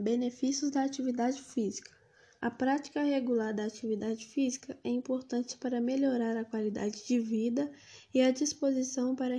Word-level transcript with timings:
Benefícios 0.00 0.70
da 0.70 0.84
atividade 0.84 1.42
física. 1.42 1.90
A 2.40 2.48
prática 2.48 3.02
regular 3.02 3.52
da 3.52 3.64
atividade 3.64 4.28
física 4.28 4.78
é 4.84 4.88
importante 4.90 5.58
para 5.58 5.80
melhorar 5.80 6.36
a 6.36 6.44
qualidade 6.44 7.04
de 7.04 7.18
vida 7.18 7.68
e 8.14 8.20
a 8.20 8.30
disposição 8.30 9.16
para 9.16 9.34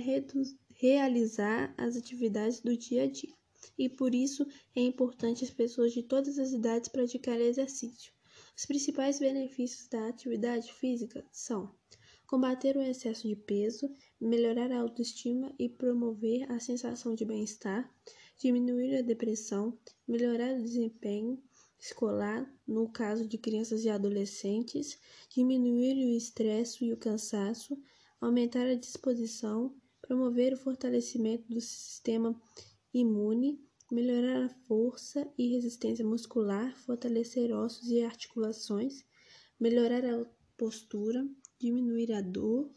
realizar 0.74 1.74
as 1.78 1.96
atividades 1.96 2.60
do 2.60 2.76
dia 2.76 3.04
a 3.04 3.10
dia. 3.10 3.32
E 3.78 3.88
por 3.88 4.14
isso 4.14 4.46
é 4.76 4.82
importante 4.82 5.44
as 5.44 5.50
pessoas 5.50 5.94
de 5.94 6.02
todas 6.02 6.38
as 6.38 6.52
idades 6.52 6.90
praticarem 6.90 7.46
exercício. 7.46 8.12
Os 8.54 8.66
principais 8.66 9.18
benefícios 9.18 9.88
da 9.88 10.08
atividade 10.08 10.70
física 10.74 11.24
são 11.32 11.74
combater 12.26 12.76
o 12.76 12.82
excesso 12.82 13.26
de 13.26 13.34
peso, 13.34 13.90
melhorar 14.20 14.70
a 14.70 14.80
autoestima 14.80 15.54
e 15.58 15.70
promover 15.70 16.52
a 16.52 16.60
sensação 16.60 17.14
de 17.14 17.24
bem-estar, 17.24 17.90
diminuir 18.40 18.96
a 18.96 19.02
depressão, 19.02 19.78
melhorar 20.08 20.54
o 20.54 20.62
desempenho 20.62 21.38
escolar, 21.78 22.50
no 22.66 22.88
caso 22.90 23.26
de 23.26 23.36
crianças 23.36 23.84
e 23.84 23.90
adolescentes, 23.90 24.98
diminuir 25.28 25.94
o 26.06 26.16
estresse 26.16 26.86
e 26.86 26.92
o 26.92 26.96
cansaço, 26.96 27.78
aumentar 28.18 28.66
a 28.66 28.74
disposição, 28.74 29.74
promover 30.00 30.54
o 30.54 30.56
fortalecimento 30.56 31.48
do 31.48 31.60
sistema 31.60 32.34
imune, 32.94 33.60
melhorar 33.92 34.44
a 34.44 34.48
força 34.66 35.30
e 35.36 35.48
resistência 35.48 36.04
muscular, 36.04 36.74
fortalecer 36.78 37.52
ossos 37.52 37.90
e 37.90 38.02
articulações, 38.02 39.04
melhorar 39.58 40.04
a 40.04 40.26
postura, 40.56 41.28
diminuir 41.58 42.12
a 42.12 42.22
dor, 42.22 42.72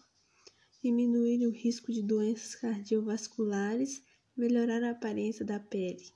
diminuir 0.83 1.45
o 1.47 1.51
risco 1.51 1.93
de 1.93 2.01
doenças 2.01 2.55
cardiovasculares, 2.55 4.03
melhorar 4.35 4.83
a 4.83 4.91
aparência 4.91 5.45
da 5.45 5.59
pele. 5.59 6.11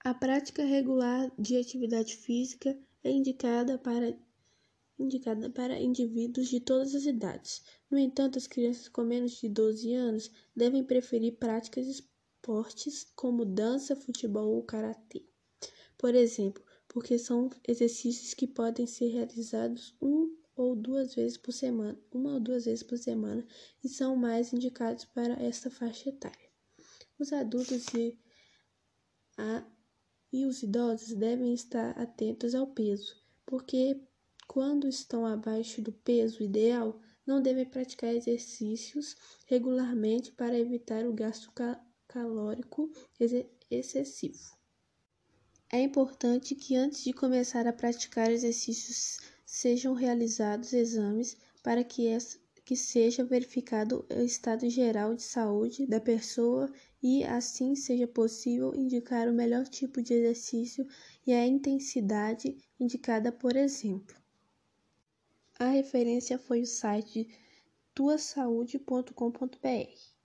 A 0.00 0.14
prática 0.14 0.64
regular 0.64 1.30
de 1.38 1.56
atividade 1.56 2.16
física 2.16 2.78
é 3.02 3.10
indicada 3.10 3.76
para, 3.78 4.16
indicada 4.98 5.50
para 5.50 5.80
indivíduos 5.80 6.48
de 6.48 6.60
todas 6.60 6.94
as 6.94 7.04
idades. 7.04 7.62
No 7.90 7.98
entanto, 7.98 8.38
as 8.38 8.46
crianças 8.46 8.88
com 8.88 9.02
menos 9.02 9.32
de 9.32 9.48
12 9.48 9.92
anos 9.94 10.30
devem 10.54 10.84
preferir 10.84 11.36
práticas 11.36 11.86
esportes 11.86 13.04
como 13.16 13.44
dança, 13.44 13.96
futebol 13.96 14.54
ou 14.54 14.62
karatê. 14.62 15.24
Por 15.96 16.14
exemplo, 16.14 16.62
porque 16.86 17.18
são 17.18 17.50
exercícios 17.66 18.34
que 18.34 18.46
podem 18.46 18.86
ser 18.86 19.08
realizados 19.08 19.96
um 20.00 20.36
ou 20.54 20.74
duas 20.74 21.14
vezes 21.14 21.36
por 21.36 21.52
semana, 21.52 21.98
uma 22.12 22.34
ou 22.34 22.40
duas 22.40 22.64
vezes 22.64 22.82
por 22.82 22.98
semana, 22.98 23.46
e 23.82 23.88
são 23.88 24.16
mais 24.16 24.52
indicados 24.52 25.04
para 25.04 25.34
esta 25.34 25.70
faixa 25.70 26.08
etária. 26.08 26.47
Os 27.18 27.32
adultos 27.32 27.86
e 27.94 28.18
a 29.36 29.64
e 30.32 30.44
os 30.44 30.62
idosos 30.62 31.14
devem 31.14 31.54
estar 31.54 31.98
atentos 31.98 32.54
ao 32.54 32.66
peso, 32.66 33.16
porque 33.46 33.98
quando 34.46 34.86
estão 34.86 35.24
abaixo 35.24 35.80
do 35.80 35.92
peso 35.92 36.42
ideal, 36.42 37.00
não 37.26 37.40
devem 37.42 37.64
praticar 37.64 38.14
exercícios 38.14 39.16
regularmente 39.46 40.32
para 40.32 40.58
evitar 40.58 41.06
o 41.06 41.12
gasto 41.12 41.52
calórico 42.06 42.90
excessivo. 43.70 44.56
É 45.70 45.80
importante 45.82 46.54
que 46.54 46.76
antes 46.76 47.04
de 47.04 47.12
começar 47.12 47.66
a 47.66 47.72
praticar 47.72 48.30
exercícios 48.30 49.18
sejam 49.44 49.92
realizados 49.92 50.72
exames 50.72 51.36
para 51.62 51.84
que 51.84 52.06
essa 52.06 52.38
que 52.68 52.76
seja 52.76 53.24
verificado 53.24 54.04
o 54.14 54.20
estado 54.20 54.68
geral 54.68 55.14
de 55.14 55.22
saúde 55.22 55.86
da 55.86 55.98
pessoa 55.98 56.70
e, 57.02 57.24
assim 57.24 57.74
seja 57.74 58.06
possível, 58.06 58.74
indicar 58.74 59.26
o 59.26 59.32
melhor 59.32 59.66
tipo 59.66 60.02
de 60.02 60.12
exercício 60.12 60.86
e 61.26 61.32
a 61.32 61.46
intensidade 61.46 62.58
indicada, 62.78 63.32
por 63.32 63.56
exemplo. 63.56 64.14
A 65.58 65.70
referência 65.70 66.38
foi 66.38 66.60
o 66.60 66.66
site 66.66 67.26
tuasaude.com.br. 67.94 70.17